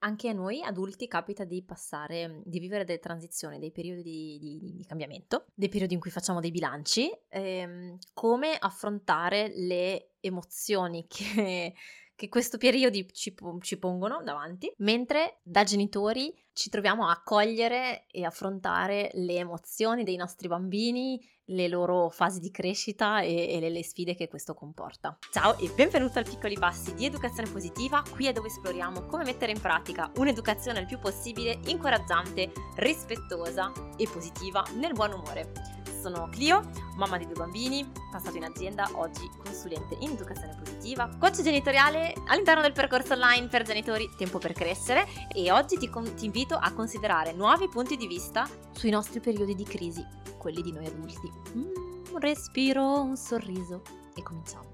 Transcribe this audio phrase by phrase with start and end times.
[0.00, 4.74] anche a noi adulti capita di passare, di vivere delle transizioni, dei periodi di, di,
[4.76, 11.74] di cambiamento, dei periodi in cui facciamo dei bilanci, ehm, come affrontare le emozioni che,
[12.14, 18.24] che questo periodo ci, ci pongono davanti, mentre da genitori ci troviamo a accogliere e
[18.24, 21.20] affrontare le emozioni dei nostri bambini,
[21.50, 25.16] le loro fasi di crescita e, e le, le, sfide che questo comporta.
[25.30, 29.52] Ciao e benvenuto al Piccoli Passi di Educazione Positiva, qui è dove esploriamo come mettere
[29.52, 35.79] in pratica un'educazione il più possibile incoraggiante, rispettosa e positiva nel buon umore.
[36.00, 36.62] Sono Clio,
[36.96, 42.62] mamma di due bambini, passato in azienda, oggi consulente in educazione positiva, coach genitoriale all'interno
[42.62, 46.72] del percorso online per genitori Tempo per crescere e oggi ti, con- ti invito a
[46.72, 50.02] considerare nuovi punti di vista sui nostri periodi di crisi,
[50.38, 51.30] quelli di noi adulti.
[51.54, 53.82] Mm, un respiro, un sorriso
[54.14, 54.72] e cominciamo.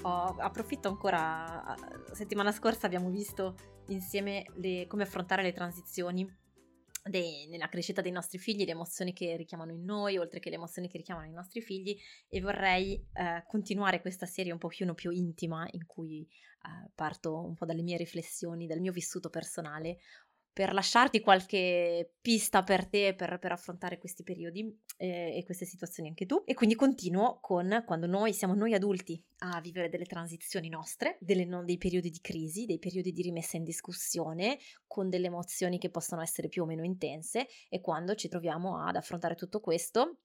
[0.00, 1.76] Oh, approfitto ancora,
[2.12, 3.54] settimana scorsa abbiamo visto
[3.88, 6.40] insieme le, come affrontare le transizioni
[7.02, 10.56] de, nella crescita dei nostri figli, le emozioni che richiamano in noi, oltre che le
[10.56, 11.96] emozioni che richiamano i nostri figli,
[12.28, 17.54] e vorrei eh, continuare questa serie un pochino più intima, in cui eh, parto un
[17.54, 19.98] po' dalle mie riflessioni, dal mio vissuto personale,
[20.52, 26.10] per lasciarti qualche pista per te per, per affrontare questi periodi eh, e queste situazioni
[26.10, 26.42] anche tu.
[26.44, 31.48] E quindi continuo con quando noi siamo noi adulti a vivere delle transizioni nostre, delle,
[31.64, 36.20] dei periodi di crisi, dei periodi di rimessa in discussione, con delle emozioni che possono
[36.20, 40.18] essere più o meno intense e quando ci troviamo ad affrontare tutto questo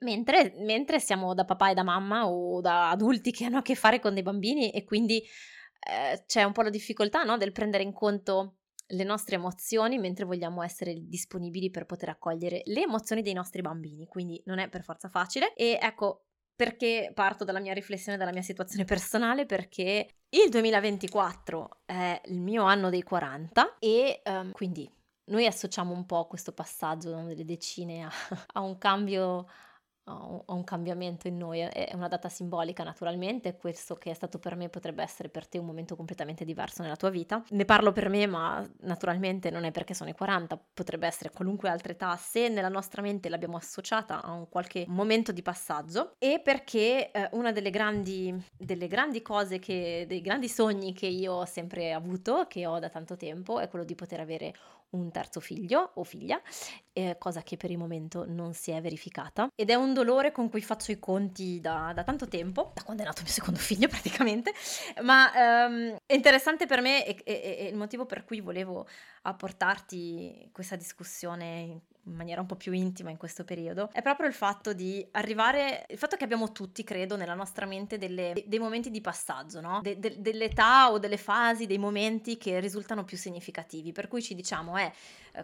[0.00, 3.76] Mentre, mentre, siamo da papà e da mamma o da adulti che hanno a che
[3.76, 7.84] fare con dei bambini e quindi eh, c'è un po' la difficoltà no, del prendere
[7.84, 13.32] in conto le nostre emozioni mentre vogliamo essere disponibili per poter accogliere le emozioni dei
[13.32, 15.54] nostri bambini, quindi non è per forza facile.
[15.54, 22.20] E ecco, perché parto dalla mia riflessione, dalla mia situazione personale, perché il 2024 è
[22.26, 24.90] il mio anno dei 40 e um, quindi
[25.26, 28.10] noi associamo un po' questo passaggio delle decine a,
[28.54, 29.46] a un cambio
[30.06, 34.56] ho un cambiamento in noi, è una data simbolica naturalmente, questo che è stato per
[34.56, 37.42] me potrebbe essere per te un momento completamente diverso nella tua vita.
[37.50, 41.68] Ne parlo per me, ma naturalmente non è perché sono i 40, potrebbe essere qualunque
[41.68, 46.40] altra età, se nella nostra mente l'abbiamo associata a un qualche momento di passaggio e
[46.42, 51.44] perché eh, una delle grandi, delle grandi cose, che, dei grandi sogni che io ho
[51.46, 54.54] sempre avuto, che ho da tanto tempo, è quello di poter avere
[54.94, 56.40] un terzo figlio o figlia,
[56.92, 59.48] eh, cosa che per il momento non si è verificata.
[59.54, 63.02] Ed è un dolore con cui faccio i conti da, da tanto tempo, da quando
[63.02, 64.52] è nato mio secondo figlio praticamente,
[65.02, 65.30] ma
[65.66, 68.86] um, è interessante per me e il motivo per cui volevo
[69.22, 74.34] apportarti questa discussione in maniera un po' più intima in questo periodo, è proprio il
[74.34, 78.90] fatto di arrivare, il fatto che abbiamo tutti, credo, nella nostra mente delle, dei momenti
[78.90, 79.80] di passaggio, no?
[79.82, 84.34] De, de, dell'età o delle fasi, dei momenti che risultano più significativi, per cui ci
[84.34, 84.92] diciamo, eh,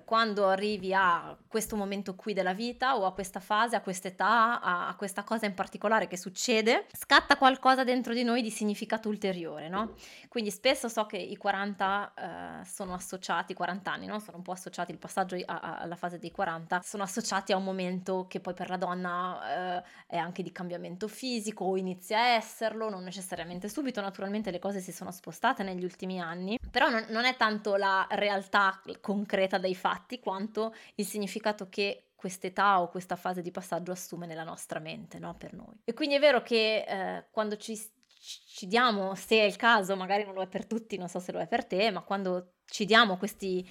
[0.04, 4.60] quando arrivi a questo momento qui della vita o a questa fase, a questa età,
[4.60, 9.08] a, a questa cosa in particolare che succede, scatta qualcosa dentro di noi di significato
[9.08, 9.94] ulteriore, no?
[10.28, 14.20] Quindi spesso so che i 40 eh, sono associati, 40 anni, no?
[14.20, 16.49] Sono un po' associati, il passaggio a, a, alla fase dei 40,
[16.82, 21.08] sono associati a un momento che poi per la donna eh, è anche di cambiamento
[21.08, 25.84] fisico o inizia a esserlo, non necessariamente subito, naturalmente le cose si sono spostate negli
[25.84, 31.68] ultimi anni, però non, non è tanto la realtà concreta dei fatti quanto il significato
[31.68, 35.34] che quest'età o questa fase di passaggio assume nella nostra mente, no?
[35.36, 35.80] Per noi.
[35.84, 37.80] E quindi è vero che eh, quando ci,
[38.20, 41.32] ci diamo, se è il caso, magari non lo è per tutti, non so se
[41.32, 43.66] lo è per te, ma quando ci diamo questi,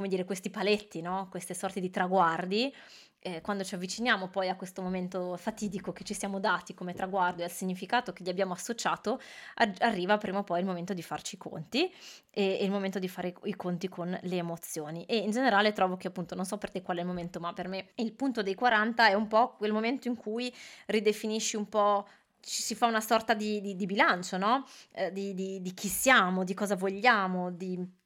[0.00, 1.28] come dire, questi paletti, no?
[1.30, 2.74] Queste sorti di traguardi,
[3.18, 7.42] eh, quando ci avviciniamo poi a questo momento fatidico che ci siamo dati come traguardo
[7.42, 9.20] e al significato che gli abbiamo associato,
[9.56, 11.92] a- arriva prima o poi il momento di farci i conti
[12.30, 15.04] e, e il momento di fare i, conti con le emozioni.
[15.04, 17.52] E in generale trovo che appunto, non so per te qual è il momento, ma
[17.52, 20.50] per me il punto dei 40 è un po' quel momento in cui
[20.86, 22.08] ridefinisci un po'
[22.40, 24.64] ci si fa una sorta di, di, di bilancio, no?
[24.92, 27.98] Eh, di, di, chi siamo, di cosa vogliamo, di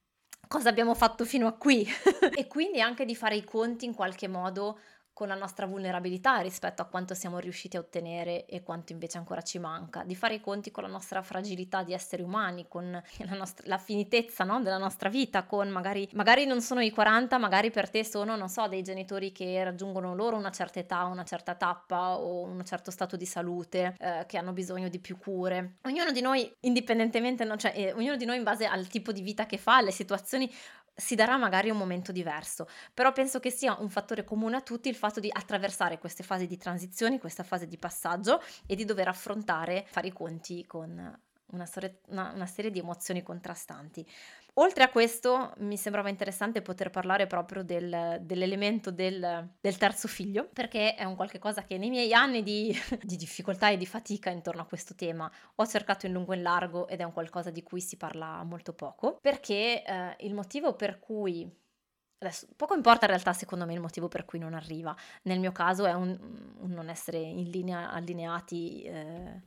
[0.49, 1.87] cosa abbiamo fatto fino a qui.
[2.37, 4.79] E quindi anche di fare i conti in qualche modo
[5.15, 9.43] con la nostra vulnerabilità rispetto a quanto siamo riusciti a ottenere e quanto invece ancora
[9.43, 13.37] ci manca, di fare i conti con la nostra fragilità di esseri umani, con la,
[13.37, 14.61] nostra, la finitezza no?
[14.61, 18.49] della nostra vita, con magari, magari non sono i 40, magari per te sono, non
[18.49, 22.91] so, dei genitori che raggiungono loro una certa età, una certa tappa o un certo
[22.91, 25.77] stato di salute, eh, che hanno bisogno di più cure.
[25.83, 27.57] Ognuno di noi, indipendentemente, no?
[27.57, 30.53] cioè eh, ognuno di noi in base al tipo di vita che fa, alle situazioni,
[30.95, 34.89] si darà magari un momento diverso, però penso che sia un fattore comune a tutti
[34.89, 39.09] il fatto di attraversare queste fasi di transizione, questa fase di passaggio e di dover
[39.09, 44.07] affrontare, fare i conti con una, storia, una, una serie di emozioni contrastanti.
[44.57, 50.49] Oltre a questo, mi sembrava interessante poter parlare proprio del, dell'elemento del, del, terzo figlio,
[50.53, 52.73] perché è un qualche cosa che nei miei anni di,
[53.03, 56.43] di, difficoltà e di fatica intorno a questo tema ho cercato in lungo e in
[56.43, 60.75] largo ed è un qualcosa di cui si parla molto poco, perché eh, il motivo
[60.75, 61.63] per cui
[62.17, 64.97] Adesso, poco importa in realtà secondo me il motivo per cui non arriva.
[65.23, 66.19] Nel mio caso è un,
[66.59, 69.43] un non essere in linea allineati eh,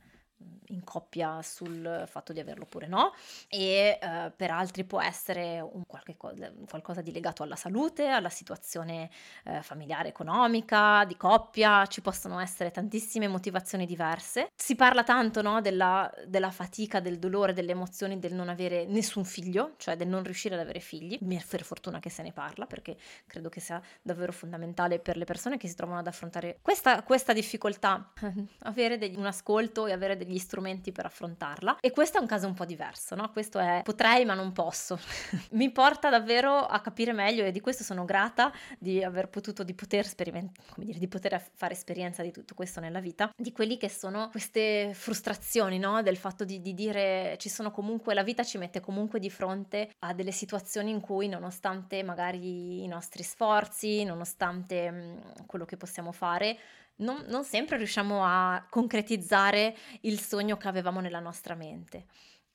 [0.68, 3.12] in coppia sul fatto di averlo oppure no
[3.48, 5.84] e uh, per altri può essere un
[6.16, 9.10] cosa, qualcosa di legato alla salute, alla situazione
[9.44, 14.50] uh, familiare, economica, di coppia, ci possono essere tantissime motivazioni diverse.
[14.54, 19.24] Si parla tanto no, della, della, fatica, del dolore, delle emozioni del non avere nessun
[19.24, 21.18] figlio, cioè del non riuscire ad avere figli.
[21.48, 22.96] Per fortuna che se ne parla perché
[23.26, 27.32] credo che sia davvero fondamentale per le persone che si trovano ad affrontare questa, questa
[27.32, 28.12] difficoltà,
[28.64, 31.78] avere degli, un ascolto e avere degli strumenti strumenti per affrontarla.
[31.80, 33.30] E questo è un caso un po' diverso, no?
[33.30, 34.98] Questo è potrei ma non posso.
[35.52, 39.74] Mi porta davvero a capire meglio e di questo sono grata di aver potuto, di
[39.74, 43.76] poter sperimentare, come dire, di poter fare esperienza di tutto questo nella vita, di quelli
[43.76, 46.02] che sono queste frustrazioni, no?
[46.02, 49.90] Del fatto di, di dire ci sono comunque, la vita ci mette comunque di fronte
[50.00, 56.12] a delle situazioni in cui nonostante magari i nostri sforzi, nonostante mh, quello che possiamo
[56.12, 56.58] fare,
[56.98, 62.06] non, non sempre riusciamo a concretizzare il sogno che avevamo nella nostra mente.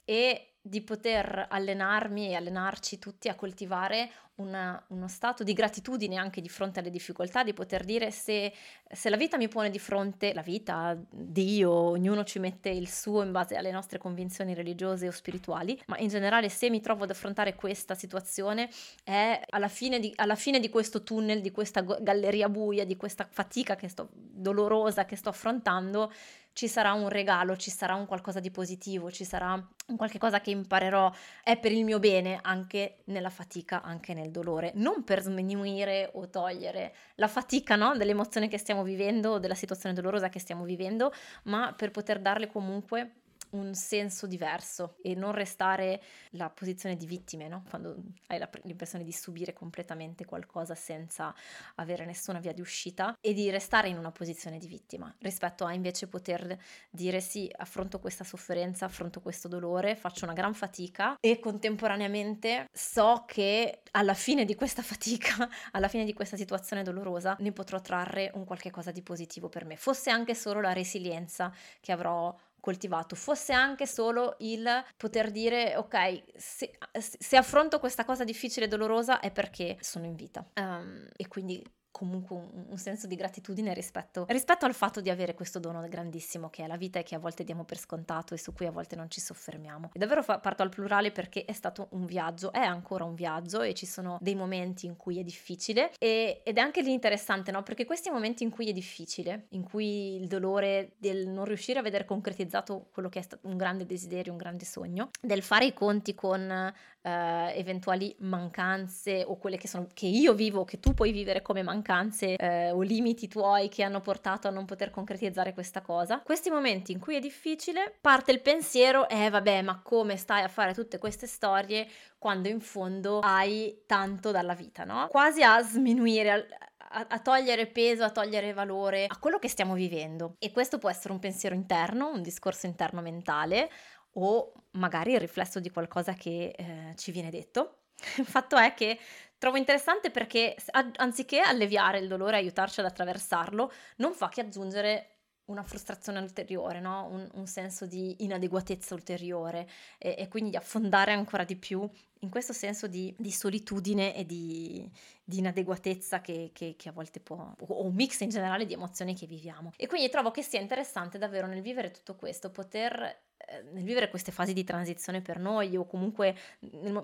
[0.06, 6.39] E di poter allenarmi e allenarci tutti a coltivare una, uno stato di gratitudine anche
[6.39, 8.51] di fronte alle difficoltà, di poter dire se,
[8.89, 13.21] se, la vita mi pone di fronte, la vita, Dio, ognuno ci mette il suo
[13.24, 17.12] in base alle nostre convinzioni religiose o spirituali, ma in generale se mi trovo ad
[17.12, 18.69] affrontare questa situazione
[19.04, 23.27] è alla fine di, alla fine di questo tunnel, di questa galleria buia, di questa
[23.30, 26.12] fatica che sto, dolorosa che sto affrontando,
[26.54, 29.54] ci sarà un regalo, ci sarà un qualcosa di positivo, ci sarà
[29.88, 31.12] un qualche cosa che imparerò
[31.44, 36.30] è per il mio bene anche nella fatica, anche nel dolore, non per sminuire o
[36.30, 37.98] togliere la fatica no?
[37.98, 41.12] dell'emozione che stiamo vivendo della situazione dolorosa che stiamo vivendo,
[41.44, 43.23] ma per poter darle comunque
[43.54, 46.02] un senso diverso e non restare
[46.32, 47.64] la posizione di vittime, no?
[47.70, 47.96] quando
[48.28, 51.34] hai la, l'impressione di subire completamente qualcosa senza
[51.76, 55.74] avere nessuna via di uscita e di restare in una posizione di vittima rispetto a
[55.74, 56.58] invece poter
[56.90, 63.24] dire sì, affronto questa sofferenza, affronto questo dolore, faccio una gran fatica e contemporaneamente so
[63.28, 68.32] che alla fine di questa fatica, alla fine di questa situazione dolorosa, ne potrò trarre
[68.34, 73.13] un qualche cosa di positivo per me, fosse anche solo la resilienza che avrò coltivato,
[73.15, 74.65] fosse anche solo il
[74.95, 80.15] poter dire ok, se, se affronto questa cosa difficile e dolorosa è perché sono in
[80.15, 80.50] vita.
[80.56, 81.62] Um, e quindi
[81.94, 86.50] comunque un, un senso di gratitudine rispetto, rispetto, al fatto di avere questo dono grandissimo
[86.50, 88.72] che è la vita e che a volte diamo per scontato e su cui a
[88.72, 89.92] volte non ci soffermiamo.
[89.94, 93.62] E davvero fa, parto al plurale perché è stato un viaggio, è ancora un viaggio
[93.62, 97.51] e ci sono dei momenti in cui è difficile e, ed è anche lì interessante,
[97.51, 97.62] no?
[97.62, 101.84] Perché questi momenti in cui è difficile, in cui il dolore del non riuscire a
[101.84, 105.74] vedere concretizzato quello che è stato un grande desiderio, un grande sogno, del fare i
[105.74, 106.74] conti con
[107.04, 111.62] Uh, eventuali mancanze o quelle che, sono, che io vivo, che tu puoi vivere come
[111.62, 116.22] mancanze uh, o limiti tuoi che hanno portato a non poter concretizzare questa cosa.
[116.22, 120.48] Questi momenti in cui è difficile, parte il pensiero, eh vabbè, ma come stai a
[120.48, 125.08] fare tutte queste storie quando in fondo hai tanto dalla vita, no?
[125.10, 126.48] Quasi a sminuire,
[126.94, 130.36] a, a, togliere peso, a togliere valore a quello che stiamo vivendo.
[130.40, 133.69] E questo può essere un pensiero interno, un discorso interno mentale,
[134.14, 137.84] o magari il riflesso di qualcosa che eh, ci viene detto.
[138.18, 139.00] Il fatto è che
[139.38, 140.56] trovo interessante perché
[140.96, 145.14] anziché alleviare il dolore e aiutarci ad attraversarlo, non fa che aggiungere
[145.46, 147.08] una frustrazione ulteriore, no?
[147.12, 149.68] un, un, senso di inadeguatezza ulteriore
[149.98, 151.88] e, e, quindi di affondare ancora di più
[152.20, 154.90] in questo senso di, di solitudine e di,
[155.22, 159.14] di inadeguatezza che, che, che, a volte può, o un mix in generale di emozioni
[159.14, 159.74] che viviamo.
[159.76, 163.24] E quindi trovo che sia interessante davvero nel vivere tutto questo, poter
[163.71, 166.35] nel vivere queste fasi di transizione per noi o comunque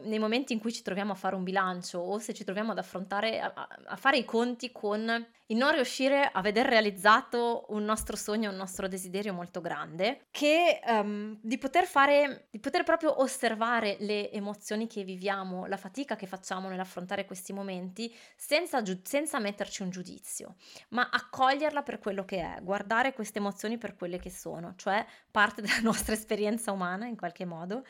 [0.04, 2.78] nei momenti in cui ci troviamo a fare un bilancio o se ci troviamo ad
[2.78, 3.54] affrontare, a,
[3.86, 8.56] a fare i conti con il non riuscire a veder realizzato un nostro sogno, un
[8.56, 14.86] nostro desiderio molto grande, che um, di poter fare, di poter proprio osservare le emozioni
[14.86, 20.56] che viviamo, la fatica che facciamo nell'affrontare questi momenti senza, senza metterci un giudizio,
[20.90, 25.62] ma accoglierla per quello che è, guardare queste emozioni per quelle che sono, cioè parte
[25.64, 27.84] della nostra esperienza esperienza umana in qualche modo,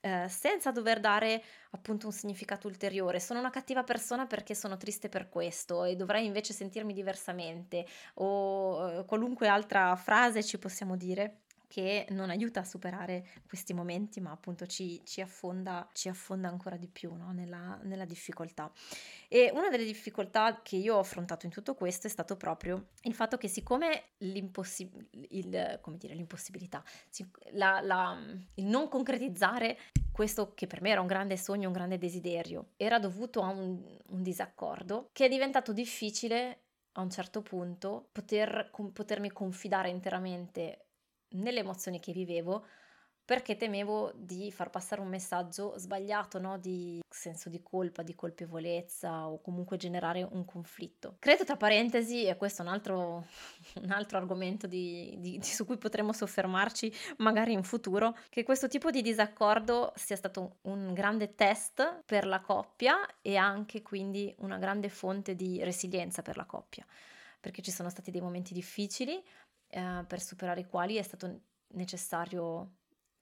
[0.00, 3.20] eh, senza dover dare appunto un significato ulteriore.
[3.20, 8.90] Sono una cattiva persona perché sono triste per questo e dovrei invece sentirmi diversamente o
[9.00, 11.43] eh, qualunque altra frase ci possiamo dire
[11.74, 16.76] che non aiuta a superare questi momenti, ma appunto ci, ci affonda, ci affonda ancora
[16.76, 17.32] di più no?
[17.32, 18.70] nella, nella difficoltà.
[19.26, 23.12] E una delle difficoltà che io ho affrontato in tutto questo è stato proprio il
[23.12, 26.80] fatto che siccome l'impossib- il, dire, l'impossibilità,
[27.54, 29.76] la, la, il non concretizzare
[30.12, 33.82] questo che per me era un grande sogno, un grande desiderio, era dovuto a un,
[34.10, 36.60] un disaccordo che è diventato difficile
[36.92, 40.83] a un certo punto poter, com- potermi confidare interamente
[41.34, 42.64] nelle emozioni che vivevo
[43.24, 46.58] perché temevo di far passare un messaggio sbagliato, no?
[46.58, 51.16] di senso di colpa, di colpevolezza o comunque generare un conflitto.
[51.20, 53.24] Credo tra parentesi, e questo è un altro,
[53.82, 58.68] un altro argomento di, di, di, su cui potremo soffermarci magari in futuro, che questo
[58.68, 64.58] tipo di disaccordo sia stato un grande test per la coppia e anche quindi una
[64.58, 66.84] grande fonte di resilienza per la coppia,
[67.40, 69.22] perché ci sono stati dei momenti difficili
[69.74, 71.40] eh, per superare i quali è stato
[71.72, 72.76] necessario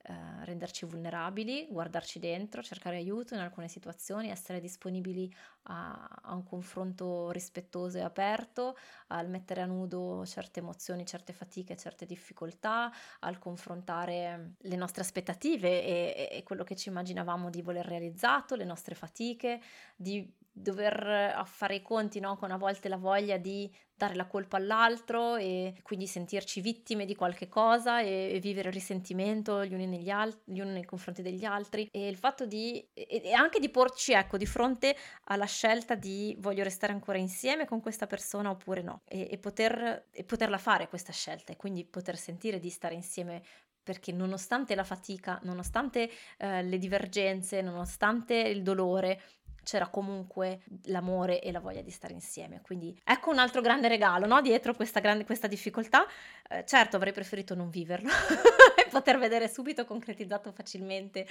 [0.05, 5.33] eh, renderci vulnerabili, guardarci dentro, cercare aiuto in alcune situazioni, essere disponibili
[5.63, 11.75] a, a, un confronto rispettoso e aperto, al mettere a nudo certe emozioni, certe fatiche,
[11.75, 12.91] certe difficoltà,
[13.21, 18.65] al confrontare le nostre aspettative e, e quello che ci immaginavamo di voler realizzato, le
[18.65, 19.59] nostre fatiche,
[19.95, 22.37] di dover fare i conti no?
[22.37, 27.15] con a volte la voglia di dare la colpa all'altro e quindi sentirci vittime di
[27.15, 31.43] qualche cosa e, e vivere il risentimento gli uni, alt- gli uni, nei confronti degli
[31.43, 34.95] altri e il fatto di e, e anche di porci ecco di fronte
[35.25, 40.09] alla scelta di voglio restare ancora insieme con questa persona oppure no e, e, poter,
[40.25, 43.41] poterla fare questa scelta e quindi poter sentire di stare insieme
[43.83, 49.21] perché nonostante la fatica, nonostante eh, le divergenze, nonostante il dolore,
[49.63, 52.61] c'era comunque l'amore e la voglia di stare insieme.
[52.61, 54.41] Quindi ecco un altro grande regalo, no?
[54.41, 56.05] Dietro questa, grande, questa difficoltà.
[56.49, 58.09] Eh, certo, avrei preferito non viverlo
[58.77, 61.25] e poter vedere subito concretizzato facilmente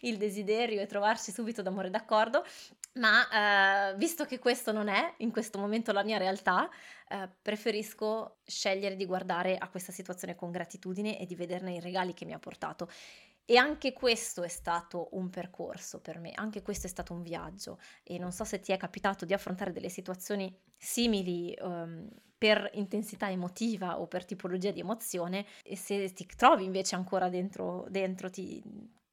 [0.00, 2.44] il desiderio e trovarci subito d'amore d'accordo,
[2.94, 6.68] ma eh, visto che questo non è in questo momento la mia realtà,
[7.08, 12.14] eh, preferisco scegliere di guardare a questa situazione con gratitudine e di vederne i regali
[12.14, 12.88] che mi ha portato.
[13.48, 17.78] E anche questo è stato un percorso per me, anche questo è stato un viaggio
[18.02, 23.30] e non so se ti è capitato di affrontare delle situazioni simili um, per intensità
[23.30, 28.60] emotiva o per tipologia di emozione e se ti trovi invece ancora dentro, dentro ti,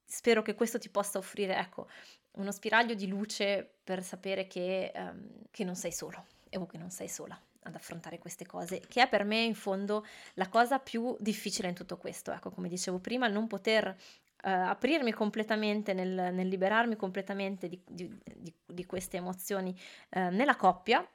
[0.03, 1.87] spero che questo ti possa offrire ecco,
[2.33, 6.89] uno spiraglio di luce per sapere che, um, che non sei solo o che non
[6.89, 11.15] sei sola ad affrontare queste cose, che è per me in fondo la cosa più
[11.19, 12.31] difficile in tutto questo.
[12.31, 13.95] Ecco, come dicevo prima, non poter
[14.43, 19.73] Uh, aprirmi completamente, nel, nel, liberarmi completamente di, di, di, di queste emozioni
[20.15, 21.07] uh, nella coppia,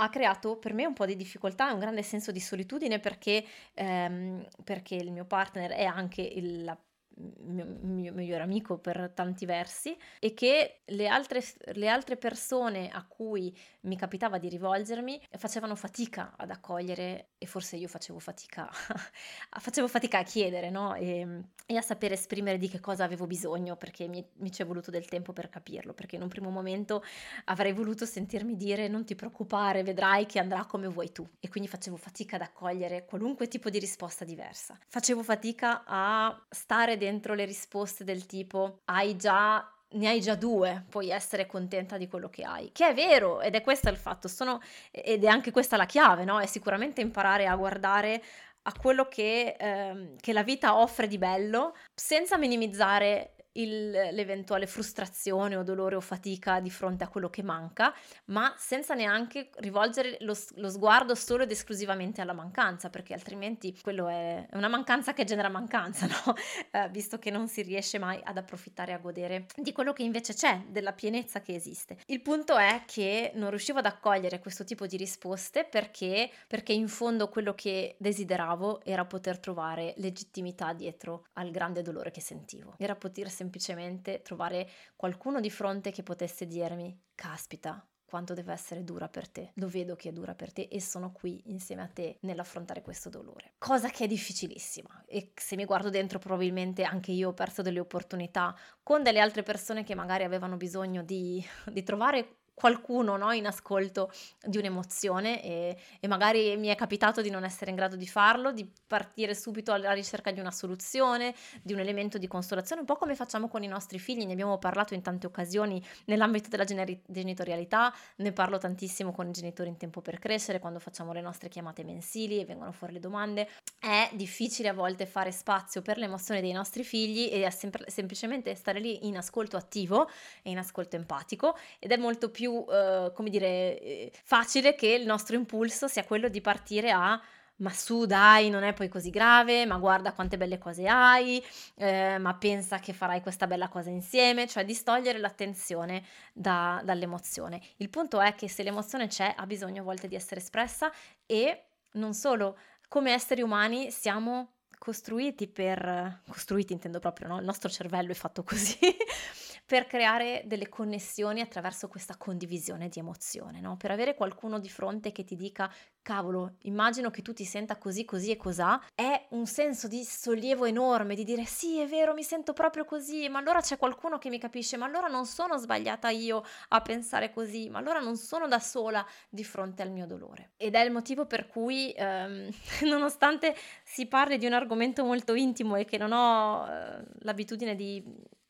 [0.00, 3.44] ha creato per me un po' di difficoltà e un grande senso di solitudine perché,
[3.74, 6.76] um, perché il mio partner è anche il, la
[7.18, 11.42] mio, mio migliore amico per tanti versi e che le altre,
[11.74, 17.76] le altre persone a cui mi capitava di rivolgermi facevano fatica ad accogliere e forse
[17.76, 18.68] io facevo fatica,
[19.58, 20.94] facevo fatica a chiedere no?
[20.94, 24.66] e, e, a sapere esprimere di che cosa avevo bisogno perché mi, mi ci è
[24.66, 27.02] voluto del tempo per capirlo perché in un primo momento
[27.46, 31.68] avrei voluto sentirmi dire non ti preoccupare vedrai che andrà come vuoi tu e quindi
[31.68, 37.34] facevo fatica ad accogliere qualunque tipo di risposta diversa facevo fatica a stare dentro dentro
[37.34, 42.28] le risposte del tipo hai già ne hai già due, puoi essere contenta di quello
[42.28, 42.70] che hai.
[42.72, 44.60] Che è vero, ed è questo il fatto, sono,
[44.90, 46.38] ed è anche questa la chiave, no?
[46.40, 48.22] È sicuramente imparare a guardare
[48.62, 55.56] a quello che, ehm, che la vita offre di bello, senza minimizzare il, l'eventuale frustrazione
[55.56, 57.94] o dolore o fatica di fronte a quello che manca,
[58.26, 64.08] ma senza neanche rivolgere lo, lo sguardo solo ed esclusivamente alla mancanza, perché altrimenti quello
[64.08, 66.34] è una mancanza che genera mancanza, no?
[66.70, 70.02] eh, visto che non si riesce mai ad approfittare e a godere di quello che
[70.02, 71.98] invece c'è, della pienezza che esiste.
[72.06, 76.88] Il punto è che non riuscivo ad accogliere questo tipo di risposte perché, perché in
[76.88, 82.94] fondo quello che desideravo era poter trovare legittimità dietro al grande dolore che sentivo, era
[82.94, 89.08] poter semplicemente semplicemente trovare qualcuno di fronte che potesse dirmi, caspita, quanto deve essere dura
[89.08, 89.52] per te.
[89.54, 93.10] Lo vedo che è dura per te e sono qui insieme a te nell'affrontare questo
[93.10, 93.52] dolore.
[93.58, 97.80] Cosa che è difficilissima e se mi guardo dentro probabilmente anche io ho perso delle
[97.80, 103.46] opportunità con delle altre persone che magari avevano bisogno di, di trovare qualcuno no, in
[103.46, 104.10] ascolto
[104.44, 108.50] di un'emozione e, e, magari mi è capitato di non essere in grado di farlo,
[108.50, 112.96] di partire subito alla ricerca di una soluzione, di un elemento di consolazione, un po'
[112.96, 117.00] come facciamo con i nostri figli, ne abbiamo parlato in tante occasioni nell'ambito della generi-
[117.06, 121.48] genitorialità, ne parlo tantissimo con i genitori in tempo per crescere, quando facciamo le nostre
[121.48, 123.48] chiamate mensili e vengono fuori le domande.
[123.78, 128.80] È difficile a volte fare spazio per l'emozione dei nostri figli e sem- semplicemente stare
[128.80, 130.08] lì in ascolto attivo
[130.42, 134.88] e in ascolto empatico ed è molto più più, eh, come dire, eh, facile che
[134.88, 137.20] il nostro impulso sia quello di partire a
[137.60, 142.16] ma su dai, non è poi così grave, ma guarda quante belle cose hai, eh,
[142.18, 147.60] ma pensa che farai questa bella cosa insieme, cioè distogliere l'attenzione da, dall'emozione.
[147.78, 150.92] Il punto è che se l'emozione c'è, ha bisogno a volte di essere espressa
[151.26, 151.64] e
[151.94, 157.38] non solo, come esseri umani siamo costruiti per, costruiti intendo proprio, no?
[157.40, 158.78] il nostro cervello è fatto così,
[159.68, 163.76] per creare delle connessioni attraverso questa condivisione di emozione, no?
[163.76, 165.70] Per avere qualcuno di fronte che ti dica
[166.00, 170.64] cavolo, immagino che tu ti senta così, così e cos'ha, è un senso di sollievo
[170.64, 174.30] enorme, di dire sì, è vero, mi sento proprio così, ma allora c'è qualcuno che
[174.30, 178.48] mi capisce, ma allora non sono sbagliata io a pensare così, ma allora non sono
[178.48, 180.52] da sola di fronte al mio dolore.
[180.56, 182.48] Ed è il motivo per cui, ehm,
[182.88, 188.02] nonostante si parli di un argomento molto intimo e che non ho eh, l'abitudine di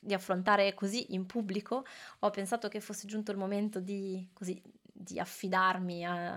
[0.09, 1.85] di affrontare così in pubblico,
[2.19, 6.35] ho pensato che fosse giunto il momento di, così, di affidarmi a,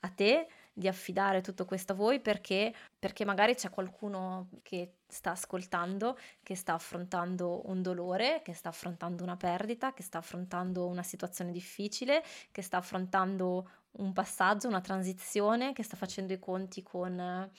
[0.00, 5.32] a te, di affidare tutto questo a voi perché, perché magari c'è qualcuno che sta
[5.32, 11.02] ascoltando, che sta affrontando un dolore, che sta affrontando una perdita, che sta affrontando una
[11.02, 17.50] situazione difficile, che sta affrontando un passaggio, una transizione, che sta facendo i conti con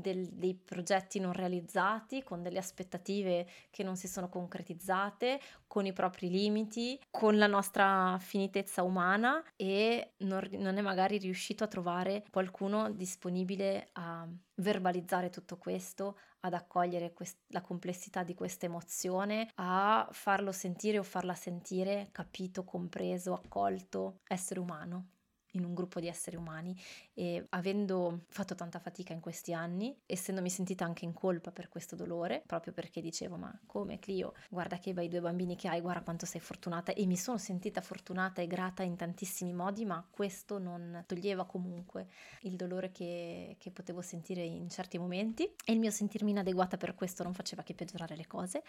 [0.00, 5.92] del, dei progetti non realizzati, con delle aspettative che non si sono concretizzate, con i
[5.92, 12.24] propri limiti, con la nostra finitezza umana e non, non è magari riuscito a trovare
[12.30, 20.08] qualcuno disponibile a verbalizzare tutto questo, ad accogliere quest- la complessità di questa emozione, a
[20.12, 25.11] farlo sentire o farla sentire capito, compreso, accolto, essere umano
[25.52, 26.74] in un gruppo di esseri umani
[27.14, 31.96] e avendo fatto tanta fatica in questi anni, essendomi sentita anche in colpa per questo
[31.96, 36.02] dolore, proprio perché dicevo ma come Clio, guarda che bei due bambini che hai, guarda
[36.02, 36.92] quanto sei fortunata.
[36.92, 42.08] E mi sono sentita fortunata e grata in tantissimi modi, ma questo non toglieva comunque
[42.42, 45.44] il dolore che, che potevo sentire in certi momenti.
[45.64, 48.62] E il mio sentirmi inadeguata per questo non faceva che peggiorare le cose.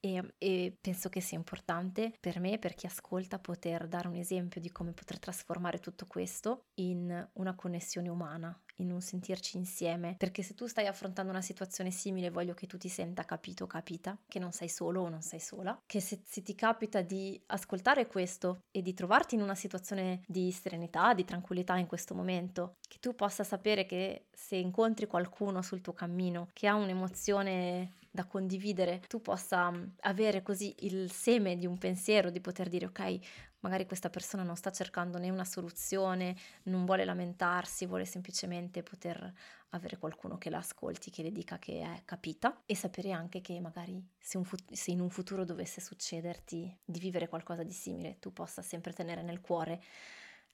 [0.00, 4.60] E, e penso che sia importante per me, per chi ascolta, poter dare un esempio
[4.60, 10.16] di come poter trasformare tutto questo questo in una connessione umana, in un sentirci insieme,
[10.18, 14.18] perché se tu stai affrontando una situazione simile voglio che tu ti senta capito capita,
[14.26, 18.08] che non sei solo o non sei sola, che se, se ti capita di ascoltare
[18.08, 22.98] questo e di trovarti in una situazione di serenità, di tranquillità in questo momento, che
[22.98, 29.02] tu possa sapere che se incontri qualcuno sul tuo cammino che ha un'emozione da condividere,
[29.06, 33.18] tu possa avere così il seme di un pensiero, di poter dire ok,
[33.60, 39.32] magari questa persona non sta cercando né una soluzione, non vuole lamentarsi, vuole semplicemente poter
[39.70, 42.62] avere qualcuno che la ascolti, che le dica che è capita.
[42.64, 47.28] E sapere anche che magari se, fut- se in un futuro dovesse succederti di vivere
[47.28, 49.82] qualcosa di simile, tu possa sempre tenere nel cuore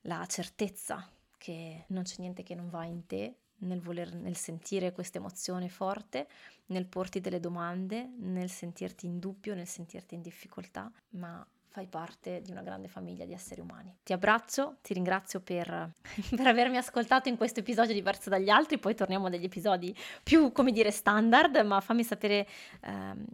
[0.02, 4.92] la certezza che non c'è niente che non va in te nel, voler, nel sentire
[4.92, 6.28] questa emozione forte,
[6.66, 12.42] nel porti delle domande, nel sentirti in dubbio, nel sentirti in difficoltà, ma fai parte
[12.42, 13.96] di una grande famiglia di esseri umani.
[14.02, 15.66] Ti abbraccio, ti ringrazio per,
[16.36, 20.52] per, avermi ascoltato in questo episodio diverso dagli altri, poi torniamo a degli episodi più,
[20.52, 22.46] come dire, standard, ma fammi sapere
[22.82, 23.24] ehm,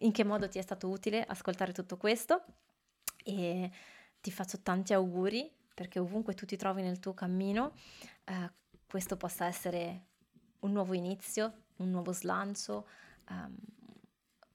[0.00, 2.42] in che modo ti è stato utile ascoltare tutto questo
[3.24, 3.70] e
[4.20, 7.74] ti faccio tanti auguri perché ovunque tu ti trovi nel tuo cammino,
[8.24, 8.50] eh,
[8.86, 10.04] questo possa essere
[10.60, 12.86] un nuovo inizio, un nuovo slancio,
[13.28, 13.56] ehm,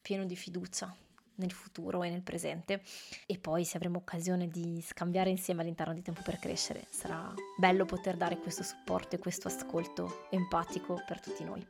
[0.01, 0.95] pieno di fiducia
[1.35, 2.81] nel futuro e nel presente
[3.25, 7.85] e poi se avremo occasione di scambiare insieme all'interno di Tempo per Crescere sarà bello
[7.85, 11.65] poter dare questo supporto e questo ascolto empatico per tutti noi.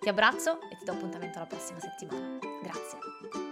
[0.00, 2.38] Ti abbraccio e ti do appuntamento alla prossima settimana.
[2.62, 3.45] Grazie.